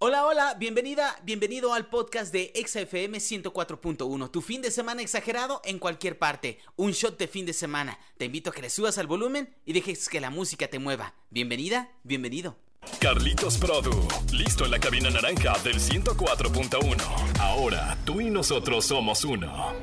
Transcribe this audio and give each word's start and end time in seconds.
Hola, 0.00 0.24
hola, 0.26 0.54
bienvenida, 0.54 1.18
bienvenido 1.24 1.74
al 1.74 1.88
podcast 1.88 2.32
de 2.32 2.52
XFM 2.54 3.18
104.1, 3.18 4.30
tu 4.30 4.40
fin 4.42 4.62
de 4.62 4.70
semana 4.70 5.02
exagerado 5.02 5.60
en 5.64 5.80
cualquier 5.80 6.16
parte, 6.20 6.60
un 6.76 6.92
shot 6.92 7.18
de 7.18 7.26
fin 7.26 7.44
de 7.44 7.52
semana. 7.52 7.98
Te 8.16 8.26
invito 8.26 8.50
a 8.50 8.52
que 8.52 8.62
le 8.62 8.70
subas 8.70 8.96
al 8.98 9.08
volumen 9.08 9.52
y 9.66 9.72
dejes 9.72 10.08
que 10.08 10.20
la 10.20 10.30
música 10.30 10.68
te 10.68 10.78
mueva. 10.78 11.14
Bienvenida, 11.30 11.90
bienvenido. 12.04 12.56
Carlitos 13.00 13.58
Produ, 13.58 14.06
listo 14.32 14.66
en 14.66 14.70
la 14.70 14.78
cabina 14.78 15.10
naranja 15.10 15.58
del 15.64 15.80
104.1. 15.80 17.40
Ahora 17.40 17.98
tú 18.04 18.20
y 18.20 18.30
nosotros 18.30 18.84
somos 18.84 19.24
uno. 19.24 19.74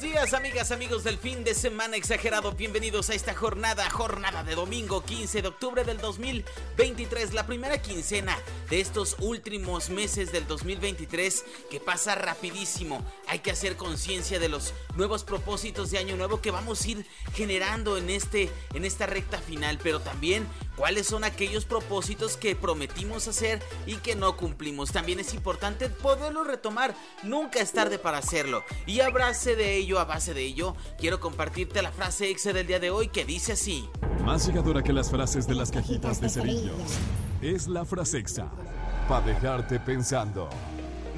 Días 0.00 0.32
amigas, 0.32 0.70
amigos 0.70 1.02
del 1.02 1.18
fin 1.18 1.42
de 1.42 1.54
semana 1.54 1.96
exagerado, 1.96 2.52
bienvenidos 2.52 3.10
a 3.10 3.14
esta 3.14 3.34
jornada, 3.34 3.90
jornada 3.90 4.44
de 4.44 4.54
domingo 4.54 5.02
15 5.04 5.42
de 5.42 5.48
octubre 5.48 5.82
del 5.82 5.98
2023, 5.98 7.34
la 7.34 7.46
primera 7.46 7.82
quincena 7.82 8.38
de 8.70 8.80
estos 8.80 9.16
últimos 9.18 9.90
meses 9.90 10.30
del 10.30 10.46
2023 10.46 11.44
que 11.68 11.80
pasa 11.80 12.14
rapidísimo. 12.14 13.04
Hay 13.26 13.40
que 13.40 13.50
hacer 13.50 13.76
conciencia 13.76 14.38
de 14.38 14.48
los 14.48 14.72
nuevos 14.94 15.24
propósitos 15.24 15.90
de 15.90 15.98
año 15.98 16.16
nuevo 16.16 16.40
que 16.40 16.52
vamos 16.52 16.84
a 16.84 16.88
ir 16.88 17.06
generando 17.34 17.96
en, 17.96 18.08
este, 18.08 18.50
en 18.74 18.84
esta 18.84 19.06
recta 19.06 19.38
final, 19.38 19.80
pero 19.82 20.00
también 20.00 20.46
cuáles 20.76 21.08
son 21.08 21.24
aquellos 21.24 21.64
propósitos 21.64 22.36
que 22.36 22.54
prometimos 22.54 23.26
hacer 23.26 23.60
y 23.84 23.96
que 23.96 24.14
no 24.14 24.36
cumplimos. 24.36 24.92
También 24.92 25.18
es 25.18 25.34
importante 25.34 25.88
poderlo 25.88 26.44
retomar, 26.44 26.94
nunca 27.24 27.60
es 27.60 27.72
tarde 27.72 27.98
para 27.98 28.18
hacerlo. 28.18 28.64
Y 28.86 29.00
abrace 29.00 29.56
de 29.56 29.74
ello, 29.76 29.87
a 29.96 30.04
base 30.04 30.34
de 30.34 30.42
ello, 30.42 30.74
quiero 30.98 31.20
compartirte 31.20 31.80
la 31.80 31.92
frase 31.92 32.28
exe 32.28 32.52
del 32.52 32.66
día 32.66 32.80
de 32.80 32.90
hoy 32.90 33.08
que 33.08 33.24
dice 33.24 33.52
así. 33.52 33.88
Más 34.24 34.46
llegadora 34.46 34.82
que 34.82 34.92
las 34.92 35.08
frases 35.10 35.46
de 35.46 35.54
las 35.54 35.70
cajitas 35.70 36.20
de 36.20 36.28
cerillos 36.28 36.98
es 37.40 37.68
la 37.68 37.84
frase 37.84 38.18
exa, 38.18 38.50
para 39.08 39.24
dejarte 39.24 39.78
pensando. 39.80 40.50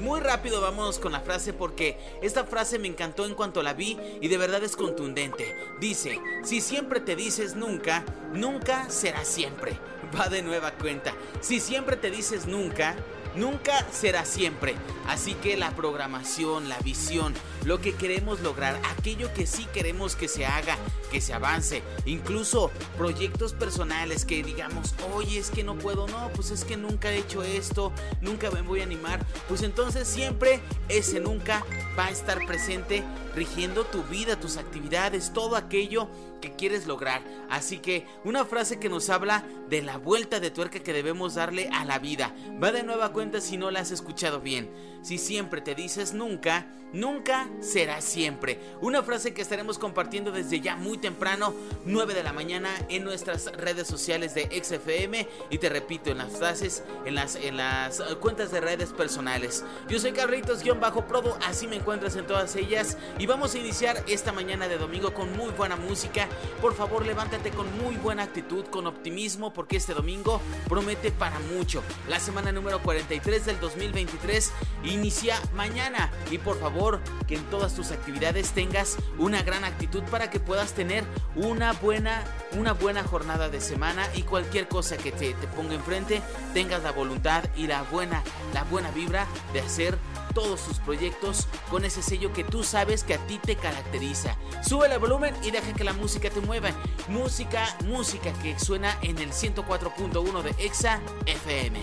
Muy 0.01 0.19
rápido 0.19 0.61
vamos 0.61 0.97
con 0.97 1.11
la 1.11 1.19
frase 1.19 1.53
porque 1.53 1.95
esta 2.23 2.43
frase 2.43 2.79
me 2.79 2.87
encantó 2.87 3.25
en 3.25 3.35
cuanto 3.35 3.61
la 3.61 3.73
vi 3.73 3.97
y 4.19 4.27
de 4.29 4.37
verdad 4.37 4.63
es 4.63 4.75
contundente. 4.75 5.55
Dice, 5.79 6.19
si 6.43 6.59
siempre 6.59 7.01
te 7.01 7.15
dices 7.15 7.55
nunca, 7.55 8.03
nunca 8.33 8.89
será 8.89 9.23
siempre. 9.25 9.77
Va 10.19 10.27
de 10.27 10.41
nueva 10.41 10.71
cuenta. 10.71 11.13
Si 11.39 11.59
siempre 11.59 11.97
te 11.97 12.09
dices 12.09 12.47
nunca, 12.47 12.95
nunca 13.35 13.85
será 13.91 14.25
siempre. 14.25 14.75
Así 15.07 15.33
que 15.35 15.57
la 15.57 15.71
programación, 15.71 16.69
la 16.69 16.77
visión, 16.79 17.33
lo 17.65 17.81
que 17.81 17.93
queremos 17.93 18.39
lograr, 18.41 18.79
aquello 18.97 19.33
que 19.33 19.45
sí 19.45 19.67
queremos 19.73 20.15
que 20.15 20.27
se 20.27 20.45
haga, 20.45 20.77
que 21.11 21.21
se 21.21 21.33
avance, 21.33 21.83
incluso 22.05 22.71
proyectos 22.97 23.53
personales 23.53 24.25
que 24.25 24.43
digamos, 24.43 24.93
oye, 25.13 25.39
es 25.39 25.49
que 25.49 25.63
no 25.63 25.77
puedo, 25.77 26.07
no, 26.07 26.29
pues 26.33 26.51
es 26.51 26.63
que 26.63 26.77
nunca 26.77 27.11
he 27.11 27.17
hecho 27.17 27.43
esto, 27.43 27.91
nunca 28.21 28.51
me 28.51 28.61
voy 28.61 28.81
a 28.81 28.83
animar, 28.83 29.25
pues 29.47 29.63
entonces 29.63 30.07
siempre 30.07 30.61
ese 30.87 31.19
nunca 31.19 31.65
va 31.97 32.05
a 32.05 32.11
estar 32.11 32.45
presente 32.45 33.03
rigiendo 33.35 33.85
tu 33.85 34.03
vida, 34.03 34.39
tus 34.39 34.57
actividades, 34.57 35.33
todo 35.33 35.55
aquello 35.55 36.09
que 36.41 36.51
quieres 36.55 36.87
lograr. 36.87 37.21
Así 37.49 37.79
que 37.79 38.05
una 38.23 38.45
frase 38.45 38.79
que 38.79 38.89
nos 38.89 39.09
habla 39.09 39.45
de 39.69 39.81
la 39.81 39.97
vuelta 39.97 40.39
de 40.39 40.51
tuerca 40.51 40.79
que 40.79 40.93
debemos 40.93 41.35
darle 41.35 41.69
a 41.69 41.85
la 41.85 41.99
vida. 41.99 42.33
Va 42.61 42.71
de 42.71 42.83
nueva 42.83 43.13
cuenta 43.13 43.41
si 43.41 43.57
no 43.57 43.71
la 43.71 43.81
has 43.81 43.91
escuchado 43.91 44.41
bien. 44.41 44.69
Si 45.01 45.17
siempre 45.17 45.61
te 45.61 45.73
dices 45.73 46.13
nunca, 46.13 46.67
nunca 46.93 47.49
será 47.59 48.01
siempre. 48.01 48.59
Una 48.81 49.01
frase 49.01 49.33
que 49.33 49.41
estaremos 49.41 49.79
compartiendo 49.79 50.31
desde 50.31 50.61
ya 50.61 50.75
muy 50.75 50.97
temprano, 50.97 51.53
9 51.85 52.13
de 52.13 52.23
la 52.23 52.33
mañana, 52.33 52.69
en 52.89 53.03
nuestras 53.03 53.51
redes 53.53 53.87
sociales 53.87 54.35
de 54.35 54.43
XFM. 54.63 55.27
Y 55.49 55.57
te 55.57 55.69
repito, 55.69 56.11
en 56.11 56.19
las 56.19 56.37
frases, 56.37 56.83
en 57.05 57.15
las, 57.15 57.35
en 57.35 57.57
las 57.57 58.01
cuentas 58.19 58.51
de 58.51 58.61
redes 58.61 58.91
personales. 58.91 59.63
Yo 59.89 59.99
soy 59.99 60.11
Carlitos-Prodo, 60.11 61.37
así 61.45 61.67
me 61.67 61.77
encuentras 61.77 62.15
en 62.15 62.27
todas 62.27 62.55
ellas. 62.55 62.97
Y 63.17 63.25
vamos 63.25 63.55
a 63.55 63.57
iniciar 63.57 64.03
esta 64.07 64.31
mañana 64.31 64.67
de 64.67 64.77
domingo 64.77 65.13
con 65.13 65.35
muy 65.35 65.51
buena 65.51 65.75
música. 65.75 66.27
Por 66.61 66.75
favor, 66.75 67.05
levántate 67.05 67.49
con 67.49 67.65
muy 67.79 67.95
buena 67.95 68.23
actitud, 68.23 68.65
con 68.65 68.85
optimismo, 68.85 69.51
porque 69.51 69.77
este 69.77 69.93
domingo 69.93 70.41
promete 70.67 71.11
para 71.11 71.39
mucho. 71.39 71.83
La 72.07 72.19
semana 72.19 72.51
número 72.51 72.81
43 72.81 73.45
del 73.45 73.59
2023 73.59 74.51
inicia 74.93 75.39
mañana. 75.53 76.11
Y 76.29 76.37
por 76.37 76.59
favor, 76.59 76.99
que 77.27 77.35
en 77.35 77.43
todas 77.45 77.73
tus 77.73 77.91
actividades 77.91 78.51
tengas 78.51 78.97
una 79.17 79.41
gran 79.43 79.63
actitud 79.63 80.03
para 80.03 80.29
que 80.29 80.39
puedas 80.39 80.73
tener 80.73 81.03
una 81.35 81.73
buena, 81.73 82.23
una 82.57 82.73
buena 82.73 83.03
jornada 83.03 83.49
de 83.49 83.61
semana 83.61 84.07
y 84.15 84.23
cualquier 84.23 84.67
cosa 84.67 84.97
que 84.97 85.11
te, 85.11 85.33
te 85.33 85.47
ponga 85.47 85.73
enfrente, 85.73 86.21
tengas 86.53 86.83
la 86.83 86.91
voluntad 86.91 87.43
y 87.55 87.67
la 87.67 87.83
buena, 87.83 88.23
la 88.53 88.63
buena 88.65 88.91
vibra 88.91 89.27
de 89.53 89.61
hacer 89.61 89.97
todos 90.33 90.61
tus 90.65 90.79
proyectos 90.79 91.47
con 91.69 91.85
ese 91.85 92.01
sello 92.01 92.33
que 92.33 92.43
tú 92.43 92.63
sabes 92.63 93.03
que 93.03 93.15
a 93.15 93.27
ti 93.27 93.37
te 93.37 93.55
caracteriza. 93.55 94.35
Sube 94.63 94.91
el 94.91 94.99
volumen 94.99 95.35
y 95.43 95.51
deja 95.51 95.73
que 95.73 95.83
la 95.83 95.93
música 95.93 96.29
te 96.29 96.41
mueva. 96.41 96.69
Música, 97.07 97.75
música 97.85 98.31
que 98.41 98.57
suena 98.59 98.97
en 99.01 99.17
el 99.17 99.31
104.1 99.31 100.41
de 100.41 100.65
Exa 100.65 101.01
FM. 101.25 101.79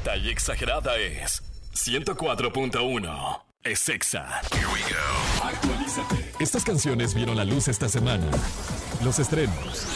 Exacta 0.00 0.16
y 0.16 0.30
exagerada 0.30 0.96
es 0.96 1.42
104.1. 1.74 3.42
Es 3.62 3.88
Exa. 3.88 4.40
Here 4.52 4.66
we 4.66 4.80
go. 4.80 5.44
Actualízate. 5.46 6.32
Estas 6.40 6.64
canciones 6.64 7.14
vieron 7.14 7.36
la 7.36 7.44
luz 7.44 7.68
esta 7.68 7.88
semana. 7.88 8.26
Los 9.04 9.18
estrenos 9.18 9.86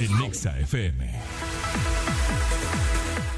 en 0.00 0.22
Exa 0.24 0.58
FM. 0.58 1.08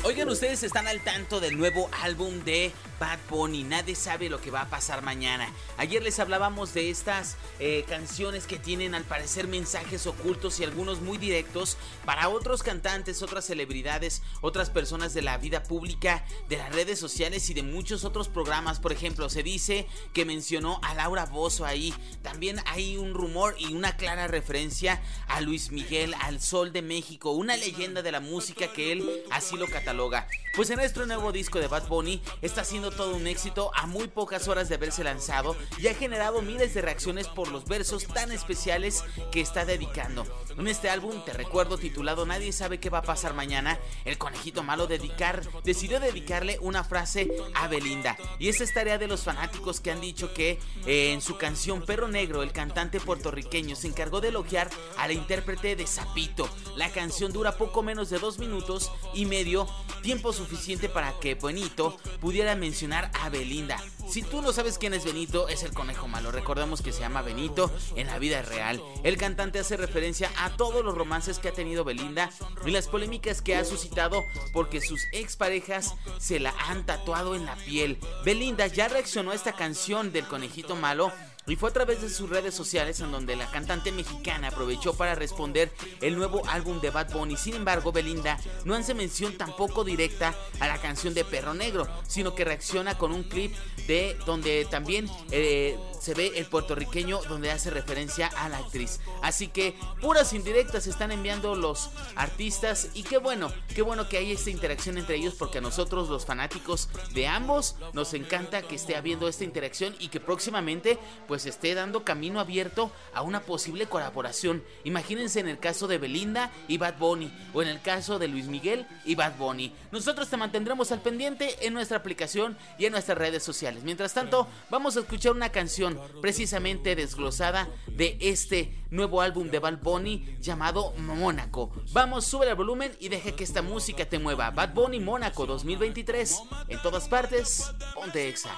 Oigan, 0.04 0.28
ustedes 0.28 0.62
están 0.62 0.86
al 0.86 1.00
tanto 1.00 1.40
del 1.40 1.58
nuevo 1.58 1.90
álbum 2.02 2.42
de 2.44 2.72
Bad 2.98 3.18
Bunny. 3.28 3.62
Nadie 3.62 3.94
sabe 3.94 4.28
lo 4.28 4.40
que 4.40 4.50
va 4.50 4.62
a 4.62 4.70
pasar 4.70 5.02
mañana. 5.02 5.48
Ayer 5.76 6.02
les 6.02 6.18
hablábamos 6.18 6.74
de 6.74 6.90
estas 6.90 7.36
eh, 7.58 7.84
canciones 7.88 8.46
que 8.46 8.58
tienen 8.58 8.94
al 8.94 9.04
parecer 9.04 9.48
mensajes 9.48 10.06
ocultos 10.06 10.60
y 10.60 10.64
algunos 10.64 11.00
muy 11.00 11.18
directos 11.18 11.76
para 12.04 12.28
otros 12.28 12.62
cantantes, 12.62 13.22
otras 13.22 13.44
celebridades, 13.44 14.22
otras 14.40 14.70
personas 14.70 15.14
de 15.14 15.22
la 15.22 15.38
vida 15.38 15.62
pública, 15.62 16.24
de 16.48 16.56
las 16.56 16.74
redes 16.74 16.98
sociales 16.98 17.48
y 17.50 17.54
de 17.54 17.62
muchos 17.62 18.04
otros 18.04 18.28
programas. 18.28 18.80
Por 18.80 18.92
ejemplo, 18.92 19.28
se 19.28 19.42
dice 19.42 19.86
que 20.12 20.24
mencionó 20.24 20.80
a 20.82 20.94
Laura 20.94 21.26
Bozo 21.26 21.64
ahí. 21.64 21.94
También 22.22 22.60
hay 22.66 22.96
un 22.96 23.14
rumor 23.14 23.54
y 23.58 23.74
una 23.74 23.96
clara 23.96 24.26
referencia 24.26 25.00
a 25.28 25.40
Luis 25.40 25.70
Miguel, 25.70 26.14
al 26.20 26.40
Sol 26.40 26.72
de 26.72 26.82
México, 26.82 27.30
una 27.32 27.56
leyenda 27.56 28.02
de 28.02 28.12
la 28.12 28.20
música 28.20 28.72
que 28.72 28.92
él 28.92 29.24
así 29.30 29.56
lo 29.56 29.66
cataloga 29.66 30.26
pues 30.56 30.70
en 30.70 30.76
nuestro 30.76 31.04
nuevo 31.04 31.32
disco 31.32 31.60
de 31.60 31.68
Bad 31.68 31.86
Bunny 31.86 32.22
está 32.40 32.64
siendo 32.64 32.90
todo 32.90 33.14
un 33.14 33.26
éxito 33.26 33.70
a 33.74 33.86
muy 33.86 34.08
pocas 34.08 34.48
horas 34.48 34.70
de 34.70 34.76
haberse 34.76 35.04
lanzado 35.04 35.54
y 35.76 35.88
ha 35.88 35.94
generado 35.94 36.40
miles 36.40 36.72
de 36.72 36.80
reacciones 36.80 37.28
por 37.28 37.48
los 37.48 37.66
versos 37.66 38.06
tan 38.06 38.32
especiales 38.32 39.04
que 39.30 39.42
está 39.42 39.66
dedicando. 39.66 40.24
En 40.58 40.68
este 40.68 40.88
álbum, 40.88 41.22
te 41.24 41.32
recuerdo, 41.32 41.76
titulado 41.76 42.24
Nadie 42.24 42.52
sabe 42.52 42.80
qué 42.80 42.88
va 42.88 42.98
a 42.98 43.02
pasar 43.02 43.34
mañana, 43.34 43.78
el 44.04 44.16
conejito 44.16 44.62
malo 44.62 44.86
dedicar, 44.86 45.42
decidió 45.64 46.00
dedicarle 46.00 46.58
una 46.60 46.82
frase 46.82 47.30
a 47.54 47.68
Belinda. 47.68 48.16
Y 48.38 48.48
esa 48.48 48.64
es 48.64 48.72
tarea 48.72 48.96
de 48.96 49.06
los 49.06 49.22
fanáticos 49.22 49.80
que 49.80 49.90
han 49.90 50.00
dicho 50.00 50.32
que 50.32 50.58
eh, 50.86 51.12
en 51.12 51.20
su 51.20 51.36
canción 51.36 51.82
Perro 51.82 52.08
Negro, 52.08 52.42
el 52.42 52.52
cantante 52.52 53.00
puertorriqueño 53.00 53.76
se 53.76 53.88
encargó 53.88 54.20
de 54.20 54.28
elogiar 54.28 54.70
a 54.96 55.06
la 55.06 55.12
intérprete 55.12 55.76
de 55.76 55.86
Zapito. 55.86 56.48
La 56.76 56.90
canción 56.90 57.32
dura 57.32 57.56
poco 57.58 57.82
menos 57.82 58.08
de 58.08 58.18
dos 58.18 58.38
minutos 58.38 58.90
y 59.14 59.26
medio 59.26 59.68
tiempo 60.02 60.32
suficiente 60.32 60.88
para 60.88 61.12
que 61.20 61.34
Benito 61.34 61.96
pudiera 62.20 62.54
mencionar 62.54 63.10
a 63.20 63.28
Belinda. 63.28 63.78
Si 64.08 64.22
tú 64.22 64.40
no 64.40 64.52
sabes 64.52 64.78
quién 64.78 64.94
es 64.94 65.04
Benito, 65.04 65.48
es 65.48 65.62
el 65.62 65.72
conejo 65.72 66.08
malo. 66.08 66.30
Recordemos 66.30 66.80
que 66.80 66.92
se 66.92 67.00
llama 67.00 67.22
Benito 67.22 67.70
en 67.96 68.06
la 68.06 68.18
vida 68.18 68.42
real. 68.42 68.80
El 69.02 69.16
cantante 69.16 69.58
hace 69.58 69.76
referencia 69.76 70.30
a 70.38 70.50
todos 70.56 70.84
los 70.84 70.94
romances 70.94 71.38
que 71.38 71.48
ha 71.48 71.52
tenido 71.52 71.84
Belinda 71.84 72.30
y 72.64 72.70
las 72.70 72.88
polémicas 72.88 73.42
que 73.42 73.56
ha 73.56 73.64
suscitado 73.64 74.24
porque 74.52 74.80
sus 74.80 75.02
exparejas 75.12 75.94
se 76.18 76.40
la 76.40 76.54
han 76.68 76.86
tatuado 76.86 77.34
en 77.34 77.46
la 77.46 77.56
piel. 77.56 77.98
Belinda 78.24 78.66
ya 78.66 78.88
reaccionó 78.88 79.32
a 79.32 79.34
esta 79.34 79.54
canción 79.54 80.12
del 80.12 80.26
conejito 80.26 80.76
malo 80.76 81.12
y 81.46 81.56
fue 81.56 81.70
a 81.70 81.72
través 81.72 82.02
de 82.02 82.10
sus 82.10 82.28
redes 82.28 82.54
sociales 82.54 83.00
en 83.00 83.12
donde 83.12 83.36
la 83.36 83.50
cantante 83.50 83.92
mexicana 83.92 84.48
aprovechó 84.48 84.94
para 84.94 85.14
responder 85.14 85.72
el 86.00 86.16
nuevo 86.16 86.42
álbum 86.48 86.80
de 86.80 86.90
Bad 86.90 87.12
Bunny. 87.12 87.36
Sin 87.36 87.54
embargo, 87.54 87.92
Belinda 87.92 88.38
no 88.64 88.74
hace 88.74 88.94
mención 88.94 89.36
tampoco 89.36 89.84
directa 89.84 90.34
a 90.60 90.66
la 90.66 90.78
canción 90.78 91.14
de 91.14 91.24
Perro 91.24 91.54
Negro, 91.54 91.86
sino 92.06 92.34
que 92.34 92.44
reacciona 92.44 92.98
con 92.98 93.12
un 93.12 93.22
clip 93.22 93.54
de 93.86 94.16
donde 94.26 94.66
también 94.70 95.08
eh, 95.30 95.78
se 96.00 96.14
ve 96.14 96.32
el 96.36 96.46
puertorriqueño 96.46 97.20
donde 97.28 97.50
hace 97.50 97.70
referencia 97.70 98.28
a 98.28 98.48
la 98.48 98.58
actriz. 98.58 99.00
Así 99.22 99.48
que 99.48 99.74
puras 100.00 100.32
indirectas 100.32 100.86
están 100.86 101.12
enviando 101.12 101.54
los 101.54 101.90
artistas 102.14 102.88
y 102.94 103.02
qué 103.02 103.18
bueno, 103.18 103.52
qué 103.74 103.82
bueno 103.82 104.08
que 104.08 104.18
hay 104.18 104.32
esta 104.32 104.50
interacción 104.50 104.98
entre 104.98 105.16
ellos 105.16 105.34
porque 105.34 105.58
a 105.58 105.60
nosotros 105.60 106.08
los 106.08 106.26
fanáticos 106.26 106.88
de 107.14 107.26
ambos 107.26 107.76
nos 107.92 108.14
encanta 108.14 108.62
que 108.62 108.76
esté 108.76 108.96
habiendo 108.96 109.28
esta 109.28 109.44
interacción 109.44 109.94
y 109.98 110.08
que 110.08 110.20
próximamente 110.20 110.98
pues 111.28 111.46
esté 111.46 111.74
dando 111.74 112.04
camino 112.04 112.40
abierto 112.40 112.90
a 113.14 113.22
una 113.22 113.40
posible 113.40 113.86
colaboración. 113.86 114.62
Imagínense 114.84 115.40
en 115.40 115.48
el 115.48 115.58
caso 115.58 115.86
de 115.86 115.98
Belinda 115.98 116.50
y 116.68 116.78
Bad 116.78 116.98
Bunny 116.98 117.32
o 117.52 117.62
en 117.62 117.68
el 117.68 117.80
caso 117.80 118.18
de 118.18 118.28
Luis 118.28 118.46
Miguel 118.46 118.86
y 119.04 119.14
Bad 119.14 119.36
Bunny. 119.36 119.72
Nosotros 119.92 120.28
te 120.28 120.36
mantendremos 120.36 120.92
al 120.92 121.00
pendiente 121.00 121.66
en 121.66 121.74
nuestra 121.74 121.98
aplicación 121.98 122.56
y 122.78 122.86
en 122.86 122.92
nuestras 122.92 123.18
redes 123.18 123.42
sociales. 123.42 123.82
Mientras 123.84 124.14
tanto, 124.14 124.48
vamos 124.70 124.96
a 124.96 125.00
escuchar 125.00 125.32
una 125.32 125.50
canción 125.50 125.85
precisamente 126.20 126.96
desglosada 126.96 127.68
de 127.86 128.16
este 128.20 128.74
nuevo 128.90 129.20
álbum 129.20 129.50
de 129.50 129.58
Bad 129.58 129.78
Bunny 129.82 130.36
llamado 130.40 130.92
Mónaco. 130.98 131.72
Vamos, 131.92 132.24
sube 132.24 132.48
el 132.48 132.54
volumen 132.54 132.92
y 133.00 133.08
deje 133.08 133.34
que 133.34 133.44
esta 133.44 133.62
música 133.62 134.04
te 134.06 134.18
mueva. 134.18 134.50
Bad 134.50 134.74
Bunny 134.74 135.00
Mónaco 135.00 135.46
2023. 135.46 136.42
En 136.68 136.82
todas 136.82 137.08
partes, 137.08 137.72
ponte 137.94 138.28
exa. 138.28 138.50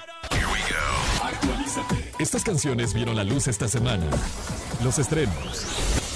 Estas 2.19 2.45
canciones 2.45 2.95
vieron 2.95 3.17
la 3.17 3.25
luz 3.25 3.49
esta 3.49 3.69
semana. 3.69 4.09
Los 4.83 4.99
estrenos 4.99 5.67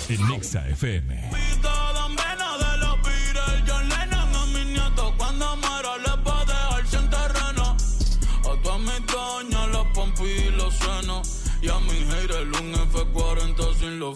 en 0.08 0.29
Nexa 0.29 0.69
FM. 0.69 1.42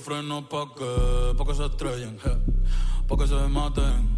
F40 0.06 0.16
sin 0.16 0.28
los 0.28 0.44
frenos 0.44 0.44
pa' 0.48 0.74
que, 0.74 1.34
pa' 1.36 1.44
que 1.44 1.54
se 1.54 1.66
estrellen, 1.66 2.18
je, 2.18 2.30
pa' 3.08 3.16
que 3.16 3.26
se 3.26 3.48
maten. 3.48 4.16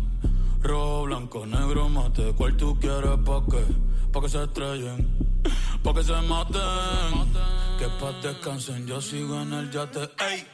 Rojo, 0.63 1.05
blanco, 1.05 1.47
negro, 1.47 1.89
mate, 1.89 2.35
¿cuál 2.37 2.57
tú 2.57 2.79
quieres 2.81 3.19
pa' 3.25 3.43
qué? 3.51 3.65
Pa' 4.13 4.21
que 4.21 4.29
se 4.29 4.43
estrellen, 4.43 5.09
pa' 5.83 5.95
que 5.95 6.05
se 6.05 6.21
maten. 6.23 7.33
Que 7.79 7.89
pa' 8.01 8.13
descansen, 8.23 8.87
yo 8.87 9.01
sigo 9.01 9.41
en 9.41 9.53
el 9.53 9.71
yate, 9.71 10.11
ey. 10.31 10.47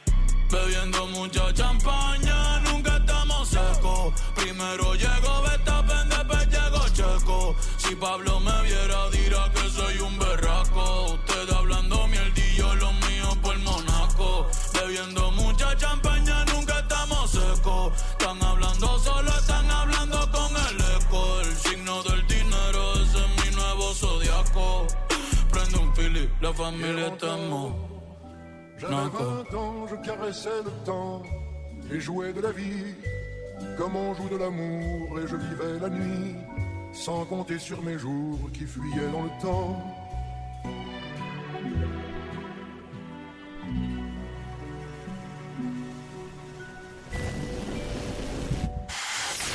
Bebiendo 0.51 1.07
mucha 1.07 1.51
champaña, 1.53 2.59
nunca 2.61 2.97
estamos 2.97 3.47
secos. 3.49 4.13
Primero 4.35 4.93
llego 4.93 5.41
Betapen, 5.41 6.09
después 6.09 6.47
llego 6.49 6.87
Checo. 6.93 7.55
Si 7.77 7.95
Pablo 7.95 8.39
me 8.39 8.61
viera, 8.61 9.09
dirá 9.09 9.51
que 9.51 9.69
soy 9.69 9.99
un 9.99 10.19
berraco. 10.19 10.64
Un 26.41 26.53
fili, 26.53 26.53
la 26.53 26.53
familia 26.53 27.07
estamos. 27.07 27.71
J'avais 28.77 28.93
20 28.93 29.53
ans, 29.55 29.87
je 29.87 29.95
caressais 29.95 30.63
le 30.63 30.71
temps 30.85 31.23
et 31.91 31.99
jouais 31.99 32.33
de 32.33 32.41
la 32.41 32.51
vie 32.51 32.95
comme 33.77 33.95
on 33.95 34.13
joue 34.13 34.29
de 34.29 34.37
l'amour 34.37 35.19
et 35.19 35.27
je 35.27 35.35
vivais 35.35 35.79
la 35.79 35.89
nuit 35.89 36.35
sans 36.93 37.25
compter 37.25 37.59
sur 37.59 37.81
mes 37.81 37.97
jours 37.97 38.39
qui 38.53 38.65
fuyaient 38.65 39.11
dans 39.11 39.23
le 39.23 39.41
temps. 39.41 39.95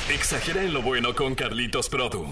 Exagera 0.09 0.61
en 0.61 0.73
lo 0.73 0.81
bueno 0.81 1.13
con 1.13 1.35
Carlitos 1.35 1.89
Produ. 1.89 2.25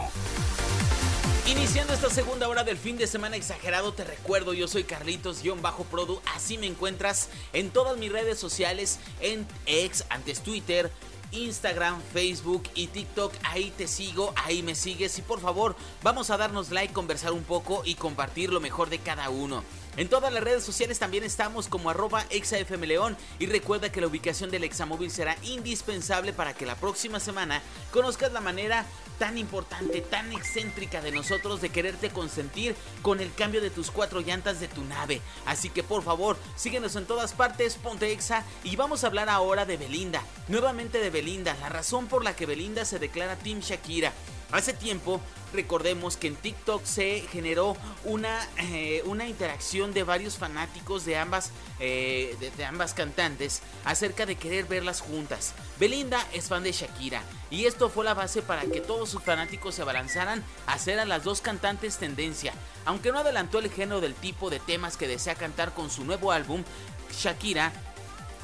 Iniciando 1.50 1.94
esta 1.94 2.12
segunda 2.12 2.48
hora 2.48 2.63
del 2.63 2.78
fin 2.78 2.96
de 2.96 3.07
semana 3.07 3.36
exagerado, 3.36 3.92
te 3.92 4.04
recuerdo, 4.04 4.54
yo 4.54 4.68
soy 4.68 4.84
Carlitos-Produ, 4.84 6.22
así 6.36 6.60
me 6.60 6.68
encuentras 6.68 7.28
en 7.54 7.72
todas 7.72 7.98
mis 7.98 8.12
redes 8.12 8.38
sociales, 8.38 9.00
en 9.19 9.48
ex, 9.66 10.06
antes 10.12 10.42
Twitter, 10.42 10.92
Instagram, 11.31 12.00
Facebook 12.13 12.69
y 12.75 12.86
TikTok. 12.86 13.34
Ahí 13.46 13.74
te 13.75 13.88
sigo, 13.88 14.31
ahí 14.36 14.62
me 14.62 14.75
sigues 14.75 15.18
y 15.18 15.24
por 15.24 15.40
favor 15.40 15.75
vamos 16.04 16.30
a 16.30 16.38
darnos 16.38 16.69
like, 16.69 16.94
conversar 16.94 17.31
un 17.31 17.44
poco 17.44 17.81
y 17.84 17.95
compartir 17.95 18.54
lo 18.54 18.60
mejor 18.60 18.92
de 18.92 19.00
cada 19.00 19.31
uno. 19.31 19.63
En 19.97 20.07
todas 20.07 20.31
las 20.31 20.44
redes 20.44 20.63
sociales 20.63 21.00
también 21.00 21.24
estamos 21.24 21.68
como 21.68 21.89
arroba 21.89 22.25
exafmleón 22.30 23.18
y 23.38 23.47
recuerda 23.47 23.91
que 23.91 24.00
la 24.00 24.07
ubicación 24.07 24.50
del 24.50 24.63
examóvil 24.63 25.12
será 25.12 25.36
indispensable 25.44 26.31
para 26.31 26.53
que 26.53 26.65
la 26.65 26.75
próxima 26.75 27.19
semana 27.19 27.62
conozcas 27.91 28.31
la 28.31 28.39
manera 28.39 28.86
tan 29.18 29.38
importante, 29.38 30.01
tan 30.01 30.31
excéntrica 30.31 31.01
de 31.01 31.12
nosotros 31.12 31.59
de 31.59 31.69
quererte 31.69 32.09
consentir 32.09 32.75
con 33.01 33.19
el 33.19 33.33
cambio 33.33 33.59
de 33.59 33.69
tus 33.69 33.91
cuatro 33.91 34.21
llantas 34.21 34.59
de 34.59 34.69
tu 34.69 34.83
nave. 34.86 35.21
Así 35.45 35.69
que 35.69 35.83
por 35.83 36.03
favor, 36.03 36.38
síguenos 36.56 36.95
en 36.95 37.06
todas 37.06 37.33
partes, 37.33 37.75
ponte 37.75 38.12
exa 38.12 38.45
y 38.63 38.77
vamos 38.77 39.03
a 39.03 39.07
hablar 39.07 39.27
ahora 39.27 39.65
de 39.65 39.75
Belinda. 39.75 40.24
Nuevamente 40.47 41.00
de 41.00 41.09
Belinda, 41.09 41.56
la 41.59 41.68
razón 41.68 42.07
por 42.07 42.24
la 42.24 42.35
que 42.35 42.45
Belinda 42.45 42.85
se 42.85 43.00
declara 43.00 43.35
Team 43.35 43.59
Shakira. 43.59 44.13
Hace 44.51 44.74
tiempo, 44.74 45.22
recordemos 45.54 46.18
que 46.18 46.25
en 46.25 46.36
TikTok 46.36 46.84
se 46.84 47.22
generó 47.31 47.78
una, 48.04 48.48
eh, 48.57 49.04
una 49.06 49.28
interacción 49.28 49.94
de 49.94 50.04
varios 50.04 50.38
fanáticos 50.38 51.06
de 51.06 51.18
ambas, 51.18 51.51
eh, 51.80 52.36
de, 52.40 52.50
de 52.50 52.66
ambas 52.66 52.96
cantantes 52.96 53.62
acerca 53.86 54.25
de 54.25 54.38
querer 54.38 54.66
verlas 54.66 55.01
juntas. 55.01 55.54
Belinda 55.80 56.25
es 56.34 56.48
fan 56.48 56.63
de 56.63 56.72
Shakira 56.72 57.22
y 57.51 57.66
esto 57.66 57.90
fue 57.90 58.06
la 58.06 58.16
base 58.16 58.42
para 58.42 58.63
que 58.63 58.81
todos 58.81 59.10
sus 59.10 59.22
fanáticos 59.22 59.75
se 59.75 59.84
abalanzaran 59.84 60.44
a 60.66 60.74
hacer 60.74 61.00
a 61.00 61.06
las 61.06 61.24
dos 61.24 61.42
cantantes 61.42 61.98
tendencia. 61.98 62.54
Aunque 62.86 63.12
no 63.12 63.19
adelantó 63.19 63.60
el 63.60 63.69
género 63.69 64.02
del 64.02 64.16
tipo 64.16 64.50
de 64.50 64.60
temas 64.60 64.98
que 64.98 65.07
desea 65.07 65.36
cantar 65.36 65.75
con 65.75 65.92
su 65.92 66.04
nuevo 66.06 66.31
álbum, 66.31 66.63
Shakira 67.12 67.72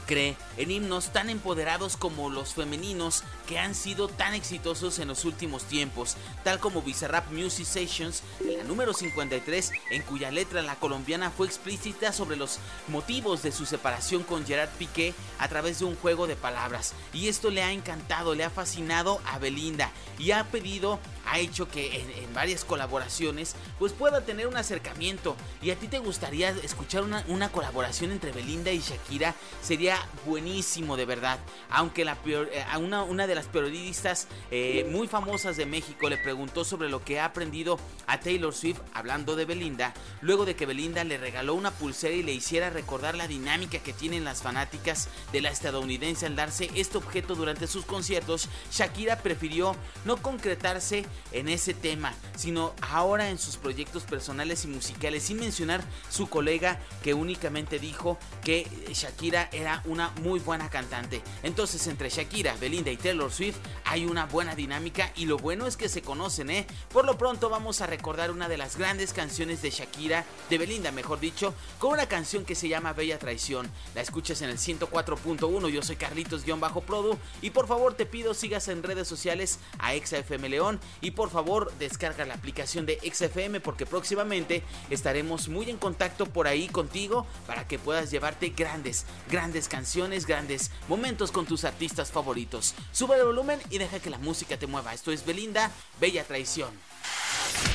cree 0.06 0.36
en 0.58 0.72
himnos 0.72 1.12
tan 1.12 1.30
empoderados 1.30 1.98
como 1.98 2.30
los 2.30 2.54
femeninos 2.54 3.24
que 3.48 3.60
han 3.60 3.76
sido 3.76 4.08
tan 4.08 4.34
exitosos 4.34 5.00
en 5.00 5.08
los 5.08 5.26
últimos 5.26 5.64
tiempos, 5.66 6.18
tal 6.44 6.60
como 6.60 6.82
Bizarrap 6.82 7.32
Music 7.32 7.66
Sessions, 7.66 8.24
la 8.40 8.64
número 8.64 8.94
53, 8.94 9.72
en 9.92 10.02
cuya 10.04 10.32
letra 10.32 10.62
la 10.62 10.76
colombiana 10.76 11.32
fue 11.32 11.48
explícita 11.48 12.12
sobre 12.12 12.38
los 12.38 12.60
motivos 12.88 13.44
de 13.44 13.52
su 13.52 13.66
separación 13.66 14.24
con 14.24 14.46
Gerard 14.46 14.70
Piqué 14.78 15.14
a 15.40 15.48
través 15.48 15.80
de 15.80 15.86
un 15.86 15.96
juego 15.96 16.28
de 16.28 16.36
palabras. 16.36 16.94
Y 17.14 17.28
esto 17.28 17.50
le 17.50 17.64
ha 17.64 17.72
encantado, 17.72 18.36
le 18.36 18.44
ha 18.44 18.50
fascinado 18.50 19.22
a 19.26 19.40
Belinda 19.40 19.92
y 20.18 20.32
ha 20.32 20.44
pedido 20.46 21.00
ha 21.26 21.40
hecho 21.40 21.68
que 21.68 22.02
en, 22.02 22.34
varias 22.34 22.66
colaboraciones 22.66 23.56
pues 23.80 23.94
pueda 23.94 24.22
tener 24.22 24.48
un 24.48 24.58
acercamiento. 24.58 25.36
Y 25.62 25.72
a 25.72 25.76
ti 25.76 25.88
te 25.88 26.00
gustaría 26.00 26.50
escuchar 26.50 27.04
una, 27.04 27.24
una 27.28 27.50
colaboración 27.50 28.12
entre 28.12 28.32
Belinda 28.32 28.72
y 28.72 28.80
Shakira 28.80 29.36
sería 29.62 29.98
buenísimo 30.26 30.98
de 30.98 31.06
verdad. 31.06 31.40
Aunque 31.70 32.04
eh, 32.04 32.66
una, 32.80 33.04
una, 33.04 33.28
de 33.28 33.36
las 33.36 33.48
periodistas 33.48 34.28
eh, 34.52 34.88
muy 34.92 35.08
famosas 35.08 35.58
de 35.58 35.66
México 35.66 36.10
le 36.10 36.18
preguntó 36.18 36.66
sobre 36.66 36.90
lo 36.90 37.04
que 37.04 37.20
ha 37.20 37.26
aprendido 37.26 37.80
a 38.08 38.20
Taylor 38.20 38.54
Swift 38.54 38.80
hablando 38.94 39.36
de 39.36 39.46
Belinda 39.46 39.94
luego 40.22 40.46
de 40.46 40.56
que 40.56 40.66
Belinda 40.66 41.04
le 41.04 41.18
regaló 41.18 41.54
una 41.54 41.72
pulsera 41.72 42.14
y 42.14 42.24
le 42.24 42.34
hiciera 42.34 42.70
recordar 42.70 43.16
la 43.16 43.28
dinámica 43.28 43.80
que 43.80 43.94
tienen 43.94 44.24
las 44.24 44.42
fanáticas 44.42 45.08
de 45.32 45.42
la 45.42 45.50
estadounidense 45.50 46.26
al 46.26 46.36
darse 46.36 46.70
este 46.76 46.98
objeto 46.98 47.36
durante 47.36 47.68
sus 47.68 47.86
conciertos 47.86 48.50
Shakira 48.72 49.20
prefirió 49.20 49.76
no 50.06 50.18
concretarse 50.18 51.06
en 51.32 51.50
ese 51.50 51.74
tema, 51.74 52.14
sino 52.36 52.74
ahora 52.82 53.30
en 53.30 53.38
sus 53.38 53.58
proyectos 53.58 54.04
personales 54.04 54.64
y 54.66 54.68
musicales, 54.68 55.24
sin 55.24 55.40
mencionar 55.40 55.84
su 56.10 56.28
colega 56.30 56.80
que 57.04 57.14
únicamente 57.14 57.80
dijo 57.80 58.18
que 58.44 58.68
Shakira 58.94 59.50
era 59.52 59.82
una 59.86 60.10
muy 60.22 60.40
buena 60.40 60.70
cantante. 60.70 61.22
Entonces, 61.44 61.88
entre 61.88 62.10
Shakira, 62.10 62.56
Belinda 62.56 62.92
y 62.92 62.98
Taylor 62.98 63.32
Swift 63.32 63.58
hay 63.84 64.06
una 64.06 64.26
buena 64.26 64.56
dinámica 64.56 65.12
y 65.16 65.26
lo 65.26 65.38
bueno 65.38 65.68
es 65.68 65.78
que 65.78 65.90
se 65.90 66.02
conocen, 66.02 66.50
¿eh? 66.50 66.68
Por 66.92 67.06
lo 67.06 67.18
pronto 67.18 67.50
vamos 67.50 67.82
a 67.82 67.88
recordar 67.88 68.32
una 68.32 68.48
de 68.48 68.58
las 68.58 68.78
grandes 68.78 69.14
canciones 69.14 69.62
de 69.62 69.72
Shakira, 69.72 70.26
de 70.50 70.58
Belinda, 70.58 70.92
mejor 70.92 71.20
dicho, 71.20 71.54
con 71.80 71.94
una 71.94 72.08
canción 72.08 72.46
que 72.46 72.56
se 72.56 72.68
llama 72.68 72.94
Bella 72.94 73.20
Traición. 73.20 73.70
La 73.94 74.02
escuchas 74.02 74.42
en 74.42 74.50
el 74.50 74.58
104.1, 74.58 75.70
yo 75.70 75.82
soy 75.82 75.96
Carlitos-Produ 75.96 77.18
y 77.42 77.50
por 77.50 77.68
favor 77.68 77.94
te 77.94 78.06
pido 78.06 78.34
sigas 78.34 78.68
en 78.68 78.84
redes 78.84 79.08
sociales 79.08 79.60
a 79.80 79.94
ExaFM 79.94 80.50
León 80.50 80.80
por 81.12 81.30
favor 81.30 81.72
descarga 81.80 82.26
la 82.26 82.34
aplicación 82.34 82.86
de 82.86 83.00
XFM 83.00 83.60
porque 83.60 83.86
próximamente 83.86 84.64
estaremos 84.90 85.48
muy 85.48 85.70
en 85.70 85.78
contacto 85.78 86.26
por 86.26 86.48
ahí 86.48 86.68
contigo 86.68 87.26
para 87.48 87.68
que 87.68 87.80
puedas 87.80 88.12
llevarte 88.12 88.50
grandes, 88.50 89.06
grandes 89.30 89.68
canciones, 89.68 90.26
grandes 90.26 90.72
momentos 90.88 91.32
con 91.32 91.46
tus 91.46 91.66
artistas 91.66 92.12
favoritos. 92.12 92.76
Sube 92.92 93.18
el 93.18 93.26
volumen 93.26 93.60
y 93.70 93.78
deja 93.78 94.00
que 94.00 94.10
la 94.10 94.18
música 94.18 94.58
te 94.58 94.68
mueva. 94.68 94.94
Esto 94.94 95.12
es 95.12 95.26
Belinda, 95.26 95.72
Bella 96.00 96.24
Traición. 96.24 96.70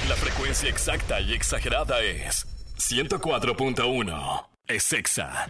La 0.08 0.16
frecuencia 0.16 0.68
exacta 0.68 1.20
y 1.20 1.32
exagerada 1.32 2.02
es 2.02 2.46
104.1. 2.78 4.46
Es 4.66 4.92
exa. 4.92 5.48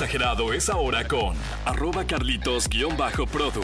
Exagerado 0.00 0.54
es 0.54 0.70
ahora 0.70 1.06
con 1.06 1.36
arroba 1.66 2.06
carlitos-produ. 2.06 3.60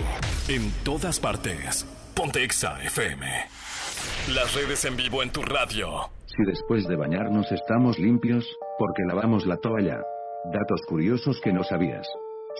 En 0.48 0.70
todas 0.84 1.18
partes. 1.18 1.86
Ponte 2.14 2.44
Exa 2.44 2.76
FM. 2.84 3.26
Las 4.34 4.52
redes 4.54 4.84
en 4.84 4.98
vivo 4.98 5.22
en 5.22 5.30
tu 5.30 5.40
radio. 5.40 6.10
Si 6.26 6.44
después 6.44 6.86
de 6.88 6.96
bañarnos 6.96 7.50
estamos 7.50 7.98
limpios, 7.98 8.44
porque 8.78 9.04
lavamos 9.08 9.46
la 9.46 9.56
toalla. 9.56 9.96
Datos 10.52 10.82
curiosos 10.86 11.40
que 11.42 11.54
no 11.54 11.64
sabías. 11.64 12.06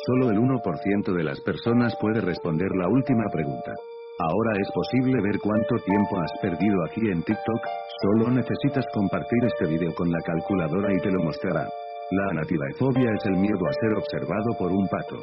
Solo 0.06 0.30
el 0.30 0.38
1% 0.38 1.12
de 1.12 1.24
las 1.24 1.38
personas 1.42 1.94
puede 2.00 2.22
responder 2.22 2.70
la 2.76 2.88
última 2.88 3.24
pregunta. 3.30 3.74
Ahora 4.18 4.58
es 4.58 4.70
posible 4.72 5.20
ver 5.20 5.38
cuánto 5.38 5.76
tiempo 5.84 6.18
has 6.18 6.32
perdido 6.40 6.82
aquí 6.86 7.10
en 7.12 7.22
TikTok, 7.22 7.60
solo 8.00 8.30
necesitas 8.30 8.86
compartir 8.94 9.44
este 9.44 9.66
video 9.66 9.94
con 9.94 10.10
la 10.10 10.22
calculadora 10.24 10.94
y 10.96 11.00
te 11.02 11.10
lo 11.10 11.22
mostrará. 11.22 11.68
La 12.12 12.22
anatilaefobia 12.30 13.10
es 13.18 13.26
el 13.26 13.36
miedo 13.36 13.66
a 13.66 13.72
ser 13.82 13.92
observado 13.98 14.54
por 14.56 14.70
un 14.70 14.86
pato. 14.86 15.16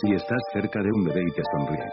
Si 0.00 0.14
estás 0.14 0.40
cerca 0.54 0.80
de 0.80 0.88
un 0.88 1.04
bebé 1.04 1.20
y 1.28 1.32
te 1.32 1.42
sonríe, 1.52 1.84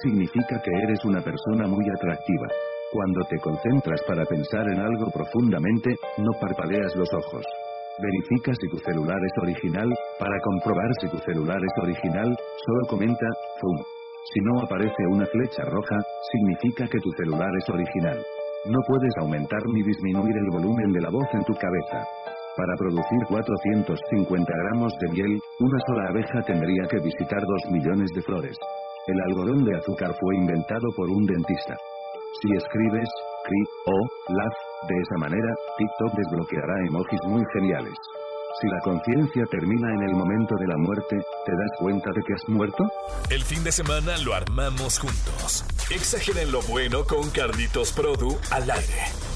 significa 0.00 0.56
que 0.64 0.70
eres 0.84 1.04
una 1.04 1.20
persona 1.20 1.68
muy 1.68 1.84
atractiva. 1.90 2.48
Cuando 2.90 3.20
te 3.28 3.36
concentras 3.40 4.00
para 4.08 4.24
pensar 4.24 4.64
en 4.72 4.80
algo 4.80 5.10
profundamente, 5.12 5.90
no 6.16 6.32
parpadeas 6.40 6.96
los 6.96 7.12
ojos. 7.12 7.44
Verifica 8.00 8.54
si 8.58 8.68
tu 8.68 8.78
celular 8.78 9.20
es 9.20 9.42
original, 9.42 9.92
para 10.18 10.40
comprobar 10.40 10.88
si 11.02 11.08
tu 11.10 11.18
celular 11.18 11.60
es 11.60 11.82
original, 11.82 12.34
solo 12.64 12.88
comenta, 12.88 13.26
zoom. 13.60 13.84
Si 14.32 14.40
no 14.40 14.62
aparece 14.62 15.04
una 15.10 15.26
flecha 15.26 15.62
roja, 15.64 16.00
significa 16.32 16.88
que 16.88 17.00
tu 17.00 17.10
celular 17.18 17.50
es 17.60 17.68
original. 17.68 18.16
No 18.64 18.78
puedes 18.88 19.12
aumentar 19.20 19.60
ni 19.74 19.82
disminuir 19.82 20.34
el 20.38 20.48
volumen 20.50 20.90
de 20.90 21.02
la 21.02 21.10
voz 21.10 21.28
en 21.34 21.44
tu 21.44 21.52
cabeza. 21.52 22.08
Para 22.56 22.76
producir 22.78 23.18
450 23.26 24.52
gramos 24.62 24.92
de 25.00 25.08
miel, 25.10 25.40
una 25.58 25.78
sola 25.88 26.08
abeja 26.08 26.40
tendría 26.46 26.86
que 26.88 27.02
visitar 27.02 27.42
2 27.42 27.72
millones 27.72 28.08
de 28.14 28.22
flores. 28.22 28.56
El 29.08 29.20
algodón 29.26 29.64
de 29.64 29.76
azúcar 29.76 30.14
fue 30.20 30.36
inventado 30.36 30.86
por 30.96 31.10
un 31.10 31.26
dentista. 31.26 31.74
Si 32.40 32.54
escribes, 32.54 33.08
cri, 33.42 33.60
o, 33.86 33.98
laf, 34.38 34.54
de 34.88 34.94
esa 35.02 35.18
manera, 35.18 35.50
TikTok 35.78 36.14
desbloqueará 36.14 36.74
emojis 36.86 37.20
muy 37.26 37.42
geniales. 37.54 37.94
Si 38.60 38.68
la 38.68 38.78
conciencia 38.84 39.42
termina 39.50 39.92
en 39.92 40.02
el 40.10 40.14
momento 40.14 40.54
de 40.54 40.68
la 40.68 40.76
muerte, 40.78 41.16
¿te 41.44 41.52
das 41.52 41.72
cuenta 41.80 42.10
de 42.14 42.22
que 42.22 42.34
has 42.34 42.48
muerto? 42.48 42.84
El 43.30 43.42
fin 43.42 43.64
de 43.64 43.72
semana 43.72 44.16
lo 44.24 44.32
armamos 44.32 45.00
juntos. 45.00 45.64
Exageren 45.90 46.52
lo 46.52 46.62
bueno 46.62 47.02
con 47.04 47.30
Carlitos 47.30 47.92
Produ 47.92 48.38
al 48.52 48.70
aire. 48.70 49.34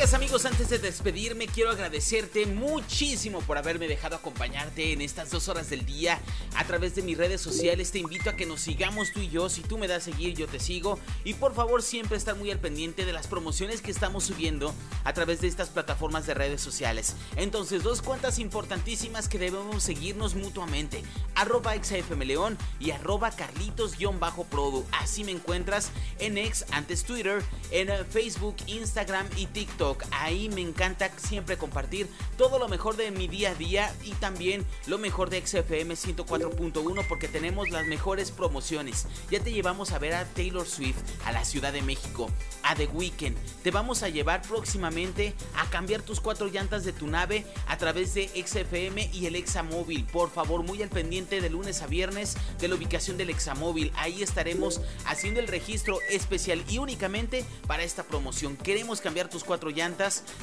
Amigos, 0.00 0.46
antes 0.46 0.70
de 0.70 0.78
despedirme 0.78 1.46
quiero 1.46 1.70
agradecerte 1.70 2.46
muchísimo 2.46 3.42
por 3.42 3.58
haberme 3.58 3.86
dejado 3.86 4.16
acompañarte 4.16 4.92
en 4.94 5.02
estas 5.02 5.30
dos 5.30 5.48
horas 5.48 5.68
del 5.68 5.84
día 5.84 6.18
a 6.56 6.64
través 6.64 6.94
de 6.94 7.02
mis 7.02 7.18
redes 7.18 7.42
sociales. 7.42 7.92
Te 7.92 7.98
invito 7.98 8.30
a 8.30 8.34
que 8.34 8.46
nos 8.46 8.62
sigamos 8.62 9.12
tú 9.12 9.20
y 9.20 9.28
yo. 9.28 9.50
Si 9.50 9.60
tú 9.60 9.76
me 9.76 9.88
das 9.88 10.02
seguir, 10.02 10.34
yo 10.34 10.48
te 10.48 10.58
sigo. 10.58 10.98
Y 11.22 11.34
por 11.34 11.54
favor 11.54 11.82
siempre 11.82 12.16
estar 12.16 12.34
muy 12.34 12.50
al 12.50 12.58
pendiente 12.58 13.04
de 13.04 13.12
las 13.12 13.26
promociones 13.26 13.82
que 13.82 13.90
estamos 13.90 14.24
subiendo 14.24 14.74
a 15.04 15.12
través 15.12 15.42
de 15.42 15.48
estas 15.48 15.68
plataformas 15.68 16.26
de 16.26 16.32
redes 16.32 16.62
sociales. 16.62 17.14
Entonces, 17.36 17.82
dos 17.82 18.00
cuentas 18.00 18.38
importantísimas 18.38 19.28
que 19.28 19.38
debemos 19.38 19.82
seguirnos 19.82 20.34
mutuamente. 20.34 21.02
Arroba 21.34 21.74
XFMLeón 21.74 22.56
y 22.80 22.92
arroba 22.92 23.30
Carlitos-Produ. 23.30 24.86
Así 24.92 25.24
me 25.24 25.32
encuentras 25.32 25.90
en 26.18 26.38
X, 26.38 26.64
antes 26.72 27.04
Twitter, 27.04 27.42
en 27.70 27.90
Facebook, 28.06 28.56
Instagram 28.66 29.28
y 29.36 29.44
TikTok 29.46 29.89
Ahí 30.10 30.48
me 30.48 30.60
encanta 30.60 31.10
siempre 31.16 31.56
compartir 31.56 32.08
todo 32.36 32.58
lo 32.58 32.68
mejor 32.68 32.96
de 32.96 33.10
mi 33.10 33.28
día 33.28 33.50
a 33.50 33.54
día 33.54 33.94
y 34.04 34.12
también 34.12 34.64
lo 34.86 34.98
mejor 34.98 35.30
de 35.30 35.44
XFM 35.44 35.94
104.1 35.94 37.06
porque 37.08 37.28
tenemos 37.28 37.70
las 37.70 37.86
mejores 37.86 38.30
promociones. 38.30 39.06
Ya 39.30 39.40
te 39.40 39.52
llevamos 39.52 39.92
a 39.92 39.98
ver 39.98 40.14
a 40.14 40.24
Taylor 40.24 40.66
Swift 40.66 40.98
a 41.24 41.32
la 41.32 41.44
Ciudad 41.44 41.72
de 41.72 41.82
México, 41.82 42.30
a 42.62 42.74
The 42.74 42.86
Weeknd. 42.86 43.36
Te 43.62 43.70
vamos 43.70 44.02
a 44.02 44.08
llevar 44.08 44.42
próximamente 44.42 45.34
a 45.56 45.68
cambiar 45.70 46.02
tus 46.02 46.20
cuatro 46.20 46.46
llantas 46.46 46.84
de 46.84 46.92
tu 46.92 47.06
nave 47.06 47.44
a 47.66 47.76
través 47.76 48.14
de 48.14 48.28
XFM 48.28 49.10
y 49.12 49.26
el 49.26 49.36
Examóvil. 49.36 50.04
Por 50.06 50.30
favor, 50.30 50.62
muy 50.62 50.82
al 50.82 50.88
pendiente 50.88 51.40
de 51.40 51.50
lunes 51.50 51.82
a 51.82 51.86
viernes 51.86 52.36
de 52.58 52.68
la 52.68 52.76
ubicación 52.76 53.16
del 53.16 53.30
Examóvil. 53.30 53.92
Ahí 53.96 54.22
estaremos 54.22 54.80
haciendo 55.06 55.40
el 55.40 55.48
registro 55.48 55.98
especial 56.10 56.64
y 56.68 56.78
únicamente 56.78 57.44
para 57.66 57.82
esta 57.82 58.04
promoción. 58.04 58.56
Queremos 58.56 59.00
cambiar 59.00 59.28
tus 59.28 59.44
cuatro 59.44 59.70
llantas 59.70 59.79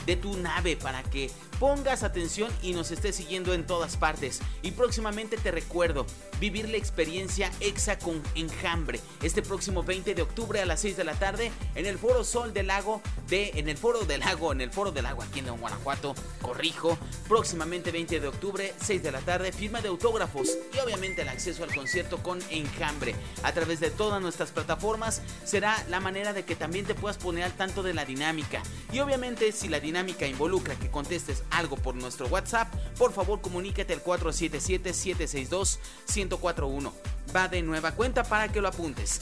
de 0.08 0.16
tu 0.16 0.36
nave 0.38 0.76
para 0.76 1.04
que 1.04 1.30
pongas 1.60 2.02
atención 2.02 2.52
y 2.64 2.74
nos 2.74 2.90
estés 2.90 3.16
siguiendo 3.16 3.54
en 3.54 3.68
todas 3.68 3.96
partes. 3.96 4.42
Y 4.64 4.72
próximamente 4.72 5.38
te 5.38 5.52
recuerdo 5.52 6.08
vivir 6.40 6.68
la 6.70 6.78
experiencia 6.78 7.52
EXA 7.60 8.00
con 8.00 8.22
Enjambre. 8.34 9.00
Este 9.22 9.44
próximo 9.44 9.84
20 9.84 10.16
de 10.16 10.22
octubre 10.24 10.60
a 10.60 10.66
las 10.66 10.82
6 10.82 10.98
de 10.98 11.04
la 11.04 11.14
tarde 11.14 11.52
en 11.76 11.86
el 11.86 12.00
Foro 12.00 12.24
Sol 12.24 12.52
del 12.54 12.68
Lago 12.68 13.02
de 13.28 13.52
en 13.56 13.70
el 13.70 13.78
Foro 13.78 14.06
del 14.06 14.22
Lago, 14.22 14.52
en 14.52 14.62
el 14.62 14.72
Foro 14.72 14.92
del 14.92 15.04
Lago 15.04 15.22
aquí 15.22 15.40
en 15.40 15.58
Guanajuato, 15.58 16.16
corrijo, 16.42 16.98
próximamente 17.28 17.92
20 17.92 18.20
de 18.20 18.28
octubre, 18.28 18.74
6 18.82 19.04
de 19.04 19.12
la 19.12 19.20
tarde, 19.20 19.52
firma 19.52 19.82
de 19.82 19.90
autógrafos 19.90 20.50
y 20.74 20.80
obviamente 20.80 21.22
el 21.22 21.30
acceso 21.30 21.64
al 21.64 21.74
concierto 21.74 22.24
con 22.24 22.40
Enjambre. 22.50 23.16
A 23.44 23.52
través 23.52 23.80
de 23.80 23.92
todas 23.92 24.22
nuestras 24.22 24.52
plataformas 24.52 25.22
será 25.44 25.84
la 25.90 26.00
manera 26.00 26.34
de 26.34 26.44
que 26.44 26.56
también 26.56 26.86
te 26.86 26.96
puedas 26.96 27.18
poner 27.18 27.44
al 27.44 27.54
tanto 27.54 27.84
de 27.84 27.94
la 27.94 28.06
dinámica 28.06 28.64
y 28.92 29.00
obviamente 29.00 29.52
si 29.52 29.68
la 29.68 29.80
dinámica 29.80 30.28
involucra 30.28 30.76
que 30.76 30.90
contestes 30.90 31.44
algo 31.52 31.76
por 31.76 31.94
nuestro 31.96 32.26
WhatsApp, 32.28 32.74
por 32.98 33.14
favor 33.14 33.42
comunícate 33.42 33.94
al 33.94 34.04
477-762-1041. 34.04 36.92
Va 37.36 37.48
de 37.48 37.62
nueva 37.62 37.92
cuenta 37.92 38.24
para 38.24 38.52
que 38.52 38.62
lo 38.62 38.70
apuntes. 38.70 39.22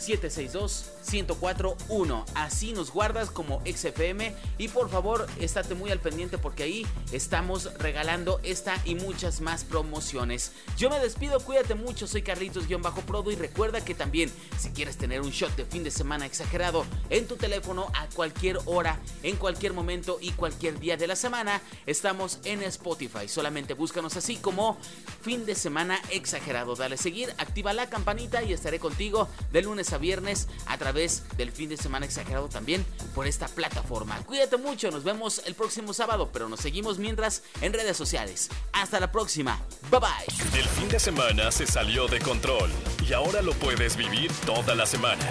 477-762-1041. 0.00 2.24
Así 2.34 2.72
nos 2.72 2.92
guardas 2.92 3.30
como 3.30 3.62
XFM 3.64 4.34
y 4.58 4.68
por 4.68 4.90
favor 4.90 5.26
estate 5.38 5.74
muy 5.74 5.90
al 5.90 6.00
pendiente 6.00 6.38
porque 6.38 6.62
ahí 6.62 6.86
estamos 7.12 7.72
regalando 7.78 8.40
esta 8.42 8.80
y 8.84 8.94
muchas 8.94 9.40
más 9.40 9.64
promociones. 9.64 10.52
Yo 10.76 10.90
me 10.90 10.98
despido, 10.98 11.40
cuídate 11.40 11.74
mucho, 11.74 12.06
soy 12.06 12.22
Carlitos-Prodo 12.22 13.30
y 13.30 13.36
recuerda 13.36 13.84
que 13.84 13.94
también 13.94 14.30
si 14.58 14.70
quieres 14.70 14.96
tener 14.96 15.20
un 15.20 15.30
shot 15.30 15.54
de 15.56 15.64
fin 15.64 15.84
de 15.84 15.90
semana 15.90 16.26
exagerado 16.26 16.84
en 17.10 17.26
tu 17.26 17.36
teléfono 17.36 17.90
a 17.94 18.06
cualquier 18.08 18.58
hora, 18.66 18.98
en 19.22 19.36
cualquier 19.36 19.72
momento 19.72 20.18
y 20.20 20.32
cualquier 20.32 20.78
día 20.78 20.96
de 20.96 21.06
la 21.06 21.16
semana, 21.16 21.60
estamos 21.86 22.38
en 22.44 22.62
Spotify. 22.62 23.28
Solamente 23.28 23.74
búscanos 23.74 24.16
así 24.16 24.36
como 24.36 24.78
fin 25.22 25.46
de 25.46 25.54
semana 25.54 26.00
exagerado. 26.10 26.76
Dale 26.76 26.96
seguir, 26.96 27.32
activa 27.38 27.72
la 27.72 27.90
campanita 27.90 28.42
y 28.42 28.52
estaré 28.52 28.78
contigo 28.78 29.28
de 29.52 29.62
lunes 29.62 29.89
a 29.92 29.98
viernes 29.98 30.48
a 30.66 30.78
través 30.78 31.24
del 31.36 31.52
fin 31.52 31.68
de 31.68 31.76
semana 31.76 32.06
exagerado 32.06 32.48
también 32.48 32.84
por 33.14 33.26
esta 33.26 33.48
plataforma. 33.48 34.18
Cuídate 34.24 34.56
mucho, 34.56 34.90
nos 34.90 35.04
vemos 35.04 35.42
el 35.46 35.54
próximo 35.54 35.92
sábado, 35.92 36.30
pero 36.32 36.48
nos 36.48 36.60
seguimos 36.60 36.98
mientras 36.98 37.42
en 37.60 37.72
redes 37.72 37.96
sociales. 37.96 38.48
Hasta 38.72 39.00
la 39.00 39.12
próxima. 39.12 39.60
Bye 39.90 40.00
bye. 40.00 40.58
El 40.58 40.68
fin 40.68 40.88
de 40.88 40.98
semana 40.98 41.50
se 41.50 41.66
salió 41.66 42.06
de 42.06 42.20
control 42.20 42.70
y 43.08 43.12
ahora 43.12 43.42
lo 43.42 43.52
puedes 43.54 43.96
vivir 43.96 44.30
toda 44.46 44.74
la 44.74 44.86
semana. 44.86 45.24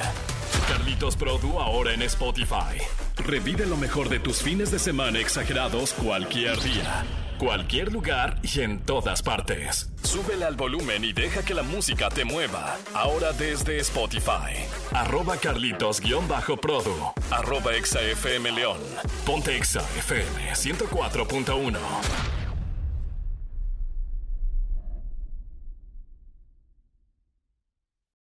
Carlitos 0.67 1.15
Produ 1.15 1.59
ahora 1.59 1.93
en 1.93 2.01
Spotify. 2.03 2.77
Revive 3.17 3.65
lo 3.65 3.77
mejor 3.77 4.09
de 4.09 4.19
tus 4.19 4.41
fines 4.41 4.71
de 4.71 4.79
semana 4.79 5.19
exagerados 5.19 5.93
cualquier 5.93 6.59
día, 6.61 7.05
cualquier 7.39 7.91
lugar 7.91 8.38
y 8.43 8.60
en 8.60 8.79
todas 8.81 9.24
partes. 9.24 9.89
Súbele 10.03 10.46
al 10.46 10.55
volumen 10.55 11.03
y 11.03 11.13
deja 11.13 11.41
que 11.43 11.55
la 11.55 11.63
música 11.63 12.10
te 12.10 12.25
mueva. 12.25 12.77
Ahora 12.93 13.31
desde 13.31 13.79
Spotify. 13.79 14.67
Arroba 14.91 15.38
Carlitos-Produ. 15.38 17.13
Arroba 17.31 17.75
ExaFM 17.75 18.51
León. 18.51 18.77
Ponte 19.25 19.55
Exa 19.55 19.81
FM 19.98 20.51
104.1. 20.53 22.38